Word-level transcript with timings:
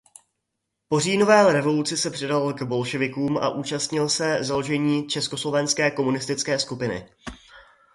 Po 0.89 0.99
říjnové 0.99 1.53
revoluci 1.53 1.97
se 1.97 2.09
přidal 2.11 2.53
k 2.53 2.63
bolševikům 2.63 3.37
a 3.37 3.49
účastnil 3.49 4.09
se 4.09 4.37
založení 4.43 5.07
československé 5.07 5.91
komunistické 5.91 6.59
skupiny. 6.59 7.09